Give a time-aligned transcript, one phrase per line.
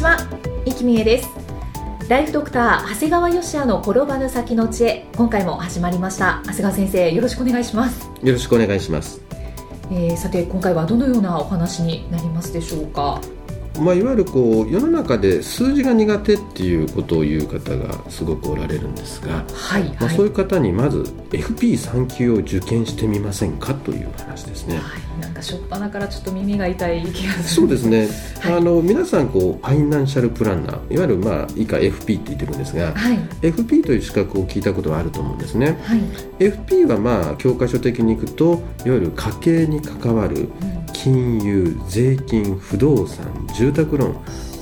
[0.00, 0.16] ちは、
[0.64, 1.28] いきみえです。
[2.08, 5.06] ライフドクター長谷川芳也の転ばぬ先の知恵。
[5.14, 6.40] 今回も始まりました。
[6.46, 8.10] 長谷川先生よろしくお願いします。
[8.22, 9.20] よろしくお願いします。
[9.90, 13.20] えー、さて今回はどのようなお話になりますでしょうか？
[13.80, 20.98] まあ、いわゆるこう世の中で数字が苦手っていうことを言う方がすごくおられるんですが、はいまあ、はいそういう方にまず
[21.30, 24.76] FP3 級を受験してみませんかという話ですね。
[24.76, 24.82] は
[25.18, 27.44] い、なんか初っ端からちょっと耳が痛い気がする。
[27.44, 28.08] そうですね、
[28.40, 28.52] はい。
[28.58, 33.18] あの皆さんこうファイナンシャルプランナーいわゆるまあ以下 FP って言ってるんですが、はい。
[33.40, 35.78] FP という資格を聞いたことはあると思うんですね。
[35.84, 36.00] はい、
[36.38, 40.48] FP はまあ教科書的にいくといわゆる家計に関わる
[40.92, 43.24] 金融税金不動産
[43.54, 44.12] 住宅ローン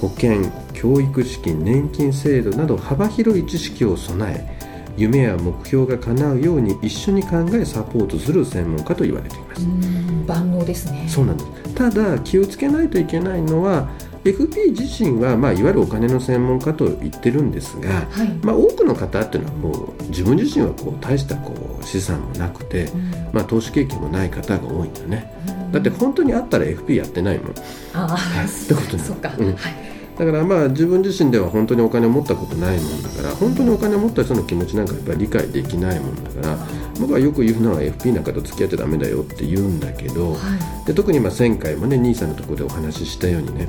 [0.01, 0.43] 保険
[0.73, 4.59] 教育資金年金制度など幅広い知識を備え
[4.97, 11.07] 夢や目標が叶うように一緒に考えサポートする専門家と言われています、うん万能ですね。
[11.09, 11.75] そうなんです。
[11.75, 13.89] ただ気をつけないといけないのは
[14.25, 23.11] FP 自身は、まあ、いわゆるお金の専門家と言ってるんですが、はい、まあ、多くの方っていうのはもう自分自身はこう大したこう資産もなくて、うん。
[23.33, 25.33] まあ、投資経験もない方が多いんだよね。
[25.49, 27.55] うんだって本当にあったら FP やってないもん。
[27.95, 29.47] ああ、ってことなのそうか、うん。
[29.55, 29.89] はい。
[30.19, 36.59] だからまあ自分自身では本当にお金を持ったことないもんだから本当にお金を持った人の気持ちなんかやっぱり理解できないもんだから
[36.99, 40.39] 僕はよく言うのは FP なんかと付き合っちゃダメだよって言うんだけどは
[40.83, 40.87] い。
[40.87, 43.69] で特にまあ前回もね兄さんのところでお話ししたようにね、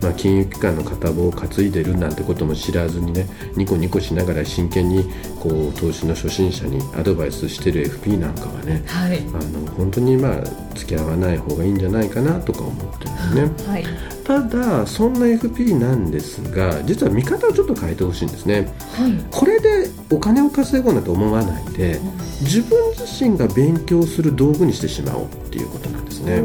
[0.00, 5.04] まあ、金融機関の片棒を担いでるなんてことも知らずにねニコニコしながら真剣に
[5.40, 9.18] こう投資の初心者にアドバイスしてる FP なんかはねはい。
[9.18, 10.44] あの本当にまあ
[10.74, 13.72] 付き合わない方がいいんじゃないかなとか思ってるんですね。
[13.72, 13.84] はい。
[14.24, 18.72] ただそんな FP なんですが実は見方をちょっと変えてほしいんですね。
[18.96, 19.12] はい。
[19.30, 22.00] これでお金を稼ごうなんて思わないで
[22.40, 26.40] 自分自身が勉強する道具にしてしまおうっていうことなんですね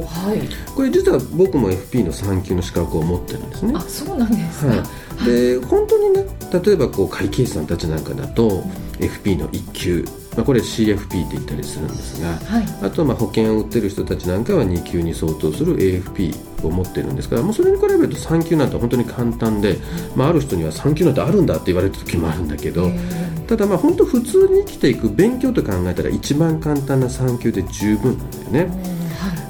[0.00, 0.40] はい。
[0.74, 3.72] これ実は僕も FP の3級の資格を持ってるんですね。
[3.76, 4.84] あそうなんですか、は
[5.22, 6.26] い、で本当にね
[6.64, 8.64] 例えばこう会計士さんたちなんかだと
[8.98, 10.04] FP の1級、
[10.36, 12.66] まあ、これ CFP って言ったりするんですがはい。
[12.82, 19.78] あとはまあ保険を売ってる人たちなんかは2級に相当する AFP を持ってるんですからもうそれに比べると3級なんて本当に簡単で、
[20.16, 22.90] まあ、ある人には3級なんてあるんだって言われた時もあるんだけど、
[23.46, 28.93] ただまあ本当普通に生きていく勉強と考えたら一番簡単な3級で十分なんだよね。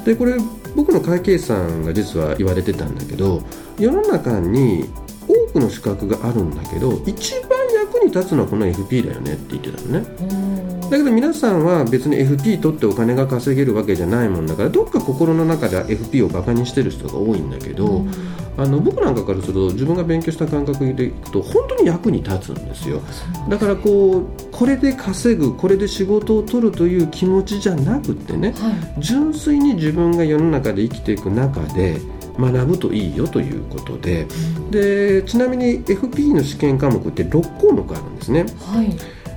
[0.05, 0.35] でこれ
[0.77, 3.43] 僕の会計士さんが実は言われてたんだけど
[3.79, 4.89] 世の中に
[5.27, 10.44] 多くの資格があるんだけど一番役に立つのはこの FP だよねって言ってたのね。
[10.89, 18.05] いだけど皆さんは別に FP 取ってお金が稼げるわけじゃないもんだからどっか心の中では FP をバカにしてる人が多いんだけど、
[18.57, 23.01] あの僕なんかからすると自分が勉強した感覚でいくと本当に役に立つんですよ。
[23.49, 29.01] だからこうこれで稼ぐこれで仕事を取るという気持ちじゃなくってねはい。
[29.01, 32.01] 純粋に自分が世の中で生きていく中で
[32.39, 34.27] 学ぶといいよということで。
[34.71, 38.47] でちなみに FP の試験科目って6項目あるんですね。
[38.67, 38.97] はい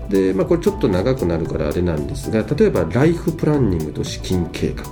[0.10, 4.84] で、まあ、これちょっと長くなるからあれなんですが例えばライフプランニングと資金計画。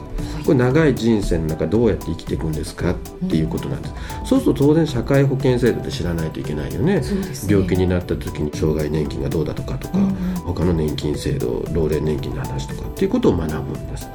[0.46, 2.92] これ長い人生の中どうやって生きていくんですか？
[2.92, 2.96] っ
[3.28, 3.94] ていうことなんです、
[4.26, 7.00] そうすると当然社会保険制度で知らないといけないよね。
[7.00, 7.04] ね。
[7.50, 10.14] 病気になった時に障害年金がどうだとかとか、うん。
[10.46, 14.06] 他の年金制度老齢年金の話とかっていうことを学ぶんです。
[14.06, 14.12] は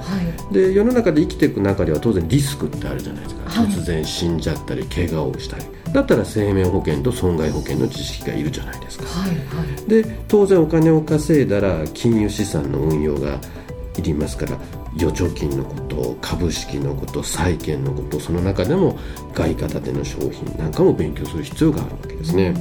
[0.51, 0.55] い。
[0.55, 3.67] で世の中で生きていく中では当然リスクってあるじゃないですか、はい。
[3.67, 9.07] 突然死んじゃったり怪我をしたりだったら生命保険と損害保険の知識がいるじゃないですか。
[9.07, 9.37] はいは
[9.87, 9.89] い。
[9.89, 13.39] で当然お金を稼いだら金融資産の運用が
[13.99, 14.57] いりますから
[14.97, 18.99] 預貯金のこと株式のこと債券のことその中でも
[19.35, 22.55] 外貨建ての商品なんかも勉強する必要があるわけですね、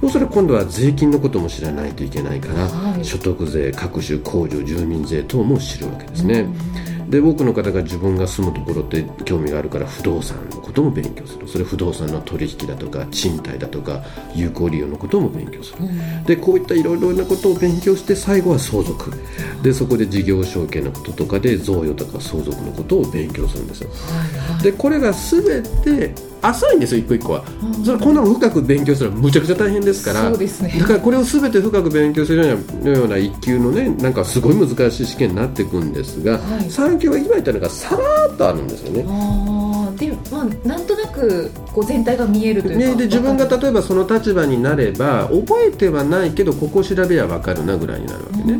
[0.00, 3.04] そうすると今度は税金のことも知らないといけないから、はい。
[3.04, 6.46] 所得税各種控除住民税等も知るわけですね、
[7.08, 11.46] で多くの方が自分が住むところって興味があるから不動産のことも勉強する。
[11.46, 14.02] それ不動産の取引だとか賃貸だとか
[14.34, 15.88] 有効利用のことも勉強する、
[16.26, 19.12] でこういったいろいろなことを勉強して最後は相続。
[19.62, 23.90] でそこで事業承継のこととかで贈与とか相続のことを勉強するんですよ、
[24.62, 27.44] でこれが全て浅いんですよ一個一個は、
[27.84, 30.30] それこんなの深く勉強するのはむちゃくちゃ大変ですから。
[30.30, 30.36] ね。
[30.78, 39.02] だからこれを全て深く勉強するようなような一級のねなんかすごい難しい試験になっていくんですが、はい3級は今言ったのがさらっとあるんですよね。
[39.96, 48.58] でまあなんとなくこう全体が見えるというかね、で自分が例えばその立場になれば覚えてはないけどここ調べや分かるなぐらいになるわけね。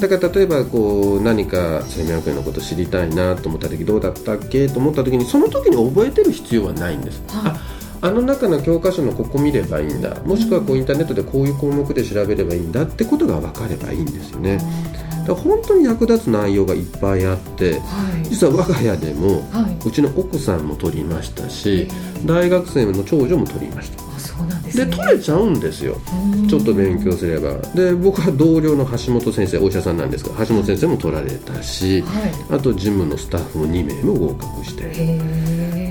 [0.00, 4.66] だから例えばこう何か生命保険のこと知りたいなと思った時どうだったっけ？
[4.68, 7.22] と思った時にその時に覚えてる必要はないんです。
[7.28, 7.54] は
[8.02, 10.14] あの中の教科書のここ見ればいいんだ。
[10.24, 14.58] もしくはこうインターネットでこういう項目で調べればいいんだってことが分かればいいんですよね。
[14.58, 17.78] だから本当に役立つ内容がいっぱいあっては
[18.24, 18.28] い。
[18.28, 19.88] 実は我が家でもはい。
[19.88, 21.88] うちの奥さんも取りましたし
[22.24, 24.02] 大学生の長女も取りました。
[24.02, 25.98] あそうなんで取れちゃうんですよ。
[26.32, 26.48] うん。
[26.48, 27.58] ちょっと勉強すれば。
[27.74, 34.84] で僕は同僚の橋本先生お医者さんなんですが橋本先生も取られたしはあと事務のスタッフも2名も合格して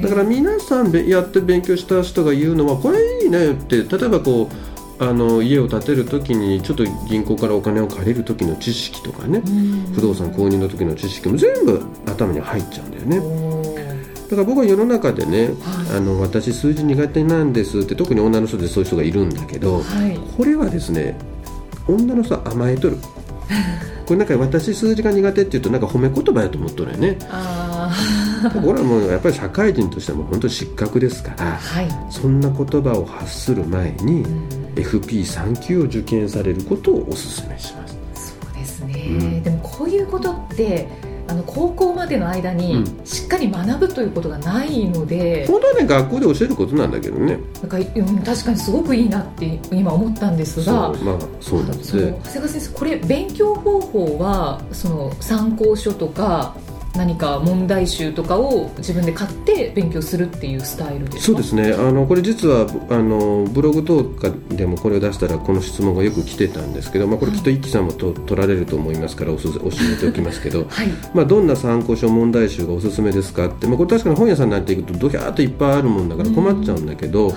[0.01, 9.41] だから皆さんべやって勉強した人が言うのはこれいいねって例えばこうあの家を建てる時にちょっと銀行からお金を借りる時の知識とかね。
[9.95, 14.19] 不動産購入の時の知識も全部頭に入っちゃうんだよね。
[14.29, 15.97] だから僕は世の中でね、はい。
[15.97, 20.19] あの私数字苦手なんですって特に女の人でそういう人がいるんだけど、はい。
[20.37, 21.17] これはですね
[21.87, 22.97] 女の人は甘えとる。
[24.05, 27.17] これなんか私数字が苦手って言うとなんか褒め言葉やと思っとるよね。
[27.29, 27.68] あ
[28.49, 32.11] これはもうやっぱり社会人としても本当に失格ですからーはい。
[32.11, 34.25] そんな言葉を発する前に
[34.75, 37.97] FP3 級を受験されることをお勧めします。
[38.13, 39.43] そうですね、うん。
[39.43, 40.87] でもこういうことって
[41.27, 43.05] あの高校までの間にうん。
[43.05, 47.37] しっかり学ぶということがないので、本当はね学校で教えることなんだけどね。
[47.61, 50.73] なんかうん確かにすごくいいなって今思ったんですが。
[50.73, 56.55] まあそうなんです長谷川先生これ勉強方法はその参考書とか
[56.99, 61.23] 何か問題集とかを自分で買って勉強するっていうスタイルですか？
[61.27, 61.71] そうですね。
[61.73, 69.61] あのこれ実はあのブログとかでもこれを出したらこの質問がよく来てたんですけど、まあ、これきっと一輝さんもと取られると思いますからおす教
[69.95, 70.65] えておきますけど。
[70.69, 70.87] はい。
[71.15, 77.35] まあ、どんな参考書問題集がおすすめですかって、まあ、これ確かに本屋さんなんて行くとドキャーっといっぱいあるもんだから困っちゃうんだけど、はい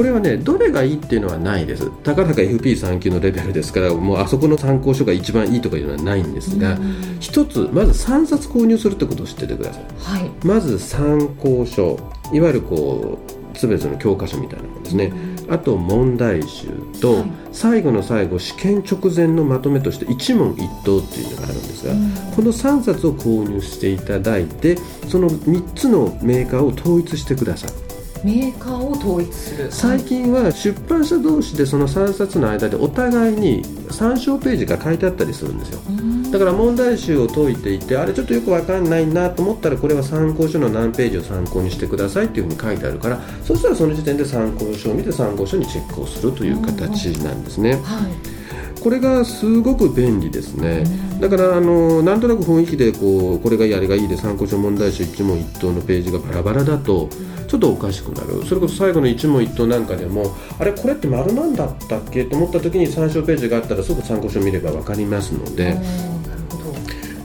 [0.00, 1.90] これはねどれがいいっていうのはないです。
[2.02, 7.18] たかだか FP3 級のレベルですからもうあそこの参考書が一番いいとかいうのはないんですがうん。
[7.20, 9.84] 一つまず3冊購入するってことを知っててください。
[10.00, 10.30] はい。
[10.42, 11.98] まず参考書
[12.32, 15.12] いわゆるこう全ての教科書みたいなものですね。
[15.50, 16.68] あと問題集
[17.02, 17.24] と、はい。
[17.52, 22.14] 最後の最後試験直前のまとめとして一問一答っていうのがあるんですが、うん。
[22.34, 27.89] この3冊を購入していただいてその3つのメーカーを統一してください
[28.24, 29.70] メーカーを統一する。
[29.70, 35.80] 最近は出版社同士でその3冊の間でお互いに参照ページが書いてあったりするんですよ。
[35.88, 36.30] うん。
[36.30, 47.74] だから問題集を解いていてあれちょっとよくわかんないなと思ったらこれは参考書の何ページを参考にしてくださいっていうふうに書いてあるからそしたらその時点で参考書を見て参考書にチェックをするという形なんですね。
[47.82, 48.40] はい。
[48.80, 50.84] これがすごく便利ですね。
[51.20, 57.08] だからあのなんとなく雰囲気でこうこれがいいあれがいいで参考書問題集一問一答のページがバラバラだと
[57.50, 58.44] ちょっとおかしくなる。
[58.46, 62.24] それこそ最後の一問一答なんかでもあれこれって丸なんだったっけ？
[62.24, 65.76] と思った時に参照ページがあったらすぐ参考書見れば分かりますので。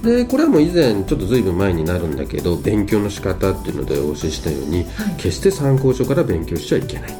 [0.01, 5.15] でこれはもう以前ちょっとずいぶん前になるんだけど勉強の仕方っていうのでお教えしたように、はい。
[5.17, 7.11] 決して参考書から勉強しちゃいけない。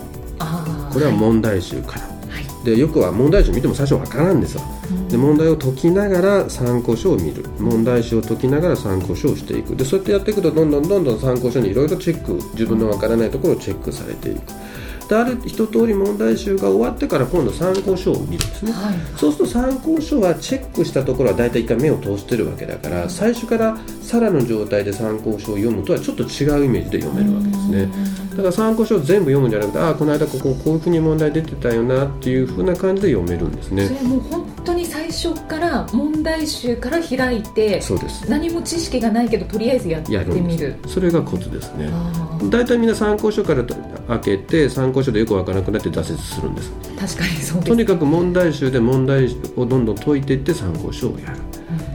[0.91, 2.07] これは問題集から、は
[2.39, 2.65] い。
[2.65, 4.61] でよくは問題集見ても最初わからんですよ
[5.09, 7.45] で問題を解きながら参考書を見る。
[7.59, 9.75] 問題集を解きながら参考書をしていく。
[9.75, 14.41] でそうやってやっていくとどんどんどんどん参考書にいろいろチェック自分のわからないところをチェックされていく。
[15.07, 18.95] である一通り問題集が終わってから今度参考書を見るんですね、はい。
[19.15, 27.89] そうすると参考書はチェックしたところは大体一回目を通してるわけだから最初からさらの状態で参考書を読むとはちょっと違うイメージで読めるわけですね。
[28.31, 33.87] だから参考書を全部読むんじゃなくてああこの間こここういうふうに問題出てたよなっていうふうな感じで読めるんですね。
[33.87, 34.44] それもう本
[35.15, 38.29] 初から問題集から開いてそうです。
[38.29, 40.75] 何も知識がないけどとりあえずやってみる。
[40.87, 41.89] それがコツですね。
[42.49, 46.71] 大体みんな参考書から開けて参考書でよくわからなくなって挫折するんです。
[46.99, 47.67] 確かにそうです。
[47.69, 51.39] とにかく問題集で問題をどんどん解いていって参考書をやる。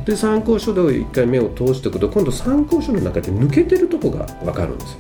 [0.05, 4.99] で参考書で一回目を通しておくと今度参考書の中で抜けてるとこが分かるんです。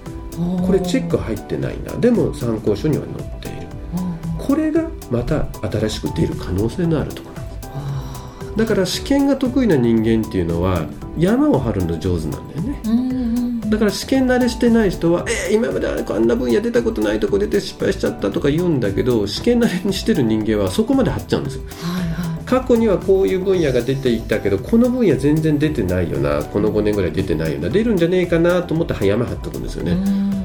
[0.66, 1.92] これチェック入ってないな。
[1.94, 3.66] でも参考書には載っている。
[4.38, 7.29] これがまた新しく出る可能性のあるとこ
[8.60, 10.86] だだから試験が得意な人間っていうのは
[11.16, 29.96] 山を張るの上手なんだよね、だから試験慣れしてない人は「えー、今までこんな分野出たことないとこ出て失敗しちゃった」とか言うんだけど試験慣れにしてる人間はそこまで張っちゃうんですよ、はいはい、過去にはこういう分野が出ていたけどこの分野全然出てないよなこの5年ぐらい出てないよな出るんじゃねえかなと思って山張っておくんですよね。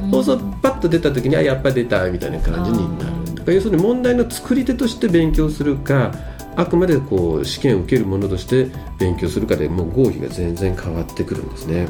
[0.10, 3.36] そうするとパッと出た時にあやっぱ出たみたいな感じになる。
[3.36, 6.13] だから要するに問題の作り手として勉強するか
[6.56, 11.88] あくまでこう試験を受けるものとして勉強するかでもう合否が全然変わってくるんですね。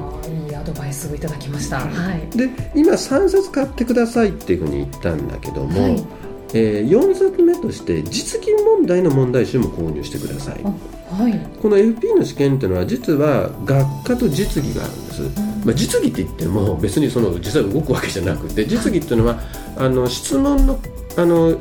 [0.47, 1.79] いいアドバイスをいただきました。
[1.79, 6.05] はい、で今3冊買ってくださいっていうふうに言ったんだけども、はい、
[6.53, 10.63] えー、4冊目として実技問題の問題集も購入してください。
[10.63, 15.21] はい、この FP の試験っていうのは実は学科と実技があるんです。
[15.65, 19.39] まあ、実技って言っても別にその実際動くわけじゃなくて実技っていうのは
[19.77, 20.79] あの質問の
[21.17, 21.57] あの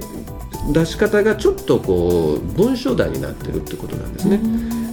[0.72, 4.40] 出し方がちょっとこう文章題になってるってことなんですね。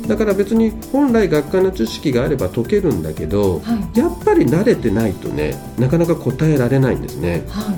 [0.07, 7.45] だから別に本来学科の知識があれば解けるんだけど、はい、やっぱり慣れてないとねなかなか答えられないんですね。
[7.49, 7.71] は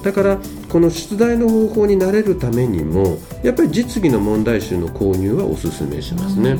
[0.00, 0.38] い、だから
[0.68, 6.56] この出題の方法に慣れるためにもやっぱり実技の問題集の購入はおすすめしますね。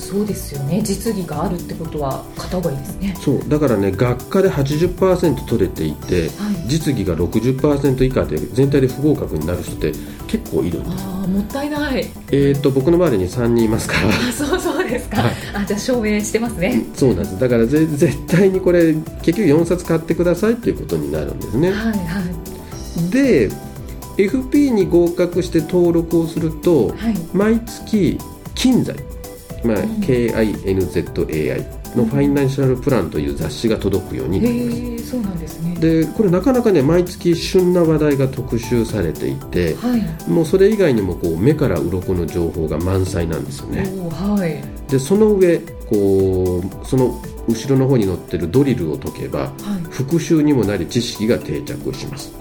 [0.00, 0.82] そうですよね。
[0.82, 3.16] 実技があるってことは買った方がいいですね。
[3.20, 3.48] そう。
[3.48, 6.30] だからね学科で80%取れていて、はい、
[6.68, 9.92] 実技が60%以下で全体で不合格になる人って
[10.26, 11.04] 結構いるんです。
[11.06, 12.06] ああもったいない。
[12.32, 14.08] えっ、と僕の周りに3人いますから。
[14.08, 16.84] あそうそうですか、はい、あじゃあ証明してますね。
[16.94, 17.38] そうなんです。
[17.38, 21.70] だからぜ絶対にこれ結局4冊買ってくださいっていうことになるんですね。
[21.70, 23.10] はいはい。
[23.10, 23.50] で
[24.16, 26.96] FP に合格して登録をすると、はい、
[27.32, 28.18] 毎月
[28.54, 28.96] 金材
[29.64, 31.64] まあ、KINZAI
[31.96, 35.10] の「ファイナンシャルプラン」という雑誌が届くようになります。
[35.10, 43.80] そうなんですねでこれなかなかね毎月旬な話題が特集されていて、はい、もうそれ以外にもこう目から鱗の情報が満載なんですよね。
[44.10, 49.50] はい、でその上こうその後ろの方に載ってるドリルを解けば、はい、
[49.90, 52.34] 復習にもなり知識が定着します。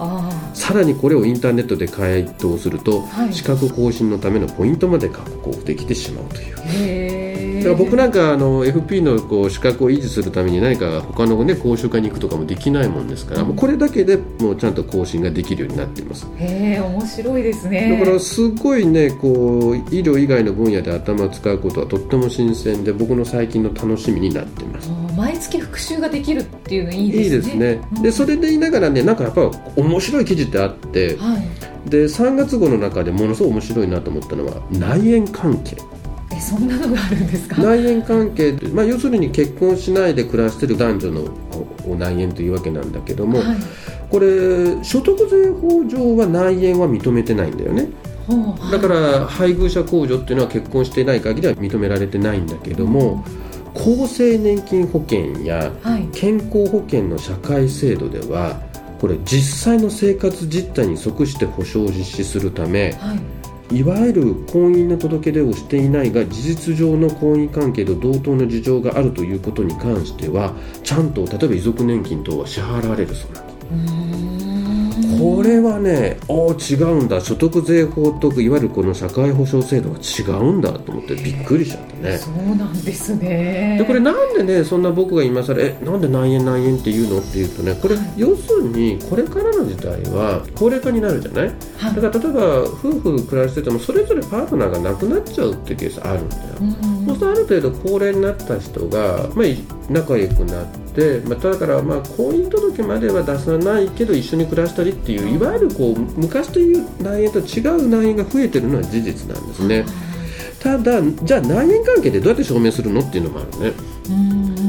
[0.53, 7.19] さらにこれをインターネットで回答すると、はい、資格更新のためのポイントまで獲得できてしまうという。
[7.59, 16.27] だから僕なんかあの FP のこう資格を維持するために何か他の、ね、講習会に行くとかもできないもんですから、うん、もうこれだけでもうちゃんと更新ができるようになっています。
[16.37, 17.97] へえ面白いですね。
[17.99, 24.89] だからすごいねこう医療以外の分野で頭を使うことはとっても新鮮で僕の最近の楽しみになっています
[25.19, 27.23] 毎月復習ができるっていうのいいですね。
[27.23, 27.81] いいですね。
[27.97, 31.37] うん、でそれで言いながらねなんかやっぱ面白い記事ってあって、は
[31.85, 35.75] い、で3月号の中でものすごい面白いなと思ったのは内縁関係。
[36.31, 37.61] えそんなのがあるんですか？
[37.61, 43.57] 内縁関係、まあ、要するに結婚しないで暮らしてる男女の内縁というわけなんだけども、はい、
[44.09, 47.89] これ所得税法上は内縁は認めてないんだよね。
[48.71, 55.71] だから配偶者控除っていうのは結婚していない限りは認められてないんだけども、うん厚生年金保険や
[56.13, 58.61] 健康保険の社会制度では、
[58.99, 63.15] これ実際の生活実態に即して保障を実施するため、は
[63.71, 73.53] い、いわゆる婚姻の届け出をしていないが事実上の婚姻関係と同等の事情があるということに関してはちゃんと例えば遺族年金等は支払われるそうなんで
[74.35, 74.38] す。
[75.19, 77.21] これはねああ違うんだ。
[77.21, 82.17] 所得税法といわゆるこの社会保障制度が違うんだと思ってびっくりしちゃったね。
[82.17, 83.77] そうなんですね。
[83.79, 91.47] でこれなんでねそんな僕が今更えなんで何円何円って言うのっていうとねこれ、はい、要するにこれからの時代は高齢化になるじゃない、
[91.77, 99.45] はい、だから例えば夫婦暮らしててもそれぞれパートナーが亡くなっちゃうっていうケースあるんだよ、うん、そうするとある程度高齢になった人が、まあ、
[99.91, 100.88] 仲良くなってで、
[101.27, 109.85] まあ、だからまあ婚姻届までは出さないけど一緒に暮らしたりっていういわゆるこう昔という内縁と違う内縁が増えてるのは事実なんですね。
[110.59, 113.73] ただじゃあ内縁関係でどうやって証明するのっていうのもあるね。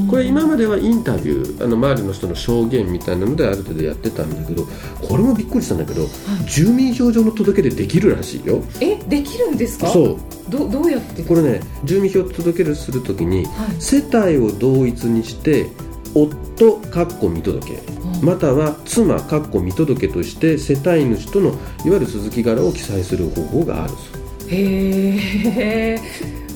[0.09, 4.67] これ今まではインタビューあの周りの人の証言みたいなのである程度やってたんだけど
[5.01, 6.11] これもびっくりしたんだけど、はい、
[6.51, 8.63] 住民票上の届け出できるらしいよ。
[8.81, 9.89] えできるんですか？
[9.89, 10.17] そう。
[10.49, 11.23] どどうやって？
[11.23, 15.67] これね住民票届け出するときに、はい、世帯を同一にして
[16.15, 17.83] 夫かっこ見届け
[18.23, 21.57] または妻かっこ見届けとして世帯主とのいわ
[21.95, 26.01] ゆる鈴木柄を記載する方法があるそうへえ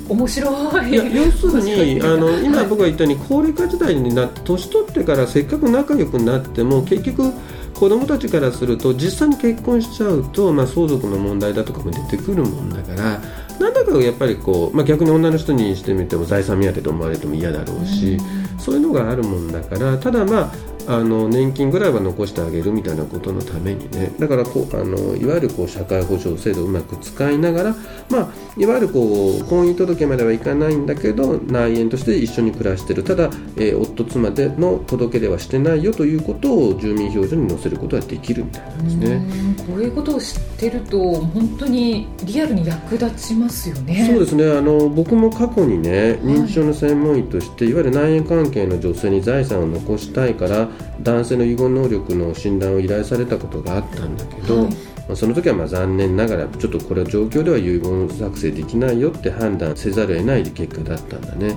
[0.08, 0.90] 面白い。
[0.90, 7.32] いや要するにあの今僕が言ったように高齢化時代になって年取ってからせっかく仲良くなっても結局
[7.74, 13.20] 子供たちからすると実際に結婚しちゃうと、まあ、相続の問題だとかも出てくるもんだから
[13.58, 24.12] なんだかやっぱりこう、まあ、逆に女の人にしてみても財産目当てと思われても嫌だろうし、うそういうのがあるもんだからただまああの年金ぐらいは残してあげるみたいなことのためにね。
[24.18, 27.76] だからこうあのいわゆるこう社会保障制度をうまく使いながら、
[28.10, 33.02] まあ、いわゆるこう婚姻届まではいかないんだけど内縁として一緒に暮らしてる。
[33.02, 39.54] ただ、えー、夫妻での届け出はしてないよということを住民票所に載せることができるみたいなんですね。
[39.66, 44.06] こういうことを知ってると本当にリアルに役立ちますよね。
[44.10, 44.50] そうですね。
[44.50, 50.68] あの僕も過去にね認知症の専門医として、はい、いわゆる内縁関係の女性に財産を残したいから
[51.00, 61.54] 男性の遺言能力の診断を依頼されたことがあったんだけど、はい、まあ、その時はまあ残念ながらちょっとこれは状況では遺言作成できないよって判断せざるを得ない結果だったんだね、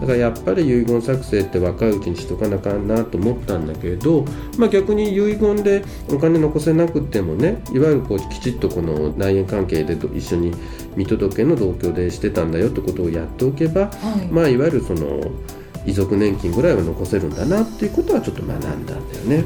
[0.00, 4.24] だからやっぱり遺言作成って若いうちにしとかなあかんなと思ったんだけど、
[4.58, 10.52] まあ、逆に遺言でお金残せなくてもねいわゆるこうきちっとこの内縁関係で一緒に
[10.96, 15.30] 見届けの同居でしてたんだよってことをやっておけば、はい、まあいわゆるその
[15.86, 19.44] 遺族年金ぐらいは残せるんだなっていうことはちょっと学んだんだよね。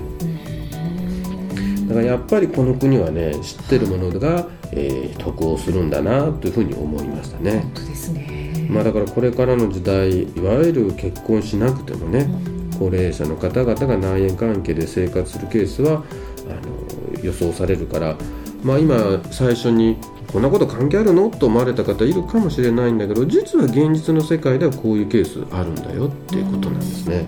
[1.89, 7.61] だからやっぱりこの国はね知ってるものが、えー、得をするんだなというふうに思いましたね。
[7.61, 12.31] 本当ですねまあ、だからこれからの時代いわゆる結婚しなくてもね、
[12.79, 16.05] 高齢者の方々が内縁関係で生活するケースは
[16.49, 18.17] あの予想されるから、
[18.63, 19.99] まあ、今最初に
[20.33, 21.29] こんなこと関係あるの？
[21.31, 27.27] と思われた方いるかもしれないんだけど実は現実の世界ではこういうケースあるんだよっていうことなんですね。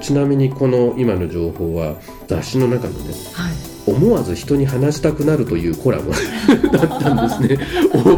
[0.00, 1.94] ちなみにこの今の情報は
[2.26, 3.74] 雑誌の中のね、はい。
[3.86, 6.10] 思わず人に話したくなるというコラム
[6.72, 7.58] だったんですね。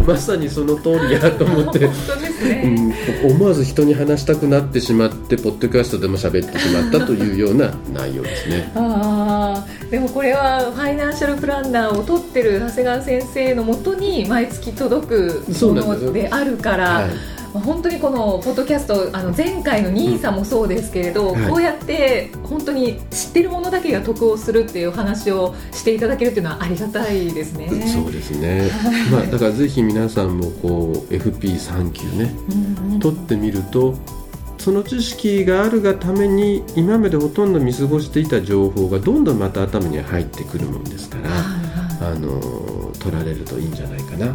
[0.06, 1.90] まさにその通りやと思って、ね。
[3.24, 8.70] うん、思わず人に話したくなってしまってポッドキャストでも喋ってしまったというような内容ですね。
[8.74, 8.80] あ
[9.90, 17.08] でもこれはファイナンシャルプランナーを取ってる長谷川先生のもとに毎月届くものであるから。
[17.52, 27.68] 本当にこのポッドキャストあの前回のニーサもそうですけれど、うんはい、こうやって本当に知ってるものだけが得をするっていう話をしていただけるっていうのはありがたいですね。
[27.88, 28.70] そうですね、
[29.10, 32.34] まあ、だからぜひ皆さんもこう FP3 級ね、
[32.84, 33.94] うんうん、取ってみると
[34.66, 41.30] その知識があるがために今までほとんど見過ごしていた情報がどんどんまた頭に入ってくるもんですから、
[42.10, 44.26] あの取られるといいんじゃないかな。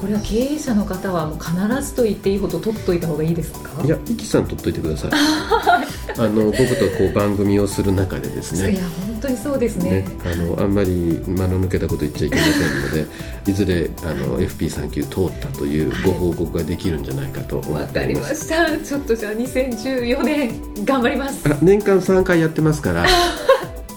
[0.00, 1.54] これは経営者の方はもう必
[1.86, 3.82] ずと言っていいほど取っといた方がいいですか？
[3.84, 5.10] いや、イキさん取っといてください。
[6.18, 8.72] あの僕とこう番組をする中でですね。
[8.72, 10.02] いや本当にそうですね。
[10.02, 13.06] ねあのあんまり間の抜けたこと言っちゃいけませんので、
[13.50, 17.82] いずれあの FP3 級通ったというご報告ができるんじゃないかと思っます。
[17.82, 18.78] わ、かりました。
[18.78, 21.48] ちょっとじゃあ2014年頑張ります。
[21.62, 23.06] 年間3回やってますから。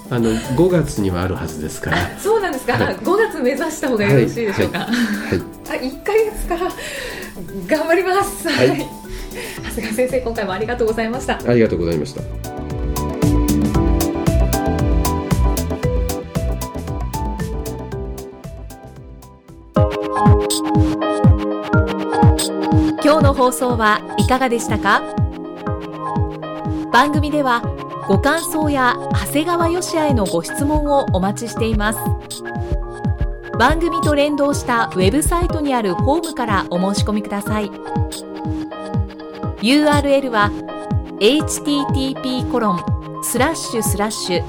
[0.07, 6.55] あの5月にはあるはずですからそうなんですか、はい、5月目指した方がよろしいでしょうか、はい、はい、あ1か月か
[7.67, 8.87] 頑張りますはい、
[9.75, 11.37] 長谷川先生今回もありがとうございました。
[11.37, 12.21] ありがとうございました。
[23.03, 25.03] 今日の放送はいかがでしたか？
[26.93, 27.61] 番組では
[28.07, 31.99] ご感想や長谷川芳也へのご質問をお待ちしています。
[33.59, 37.71] 番組と連動したウェブサイトにあるホームからお申し込みください
[39.65, 40.51] URL は
[41.19, 44.43] http コロンスラッシュスラッシュ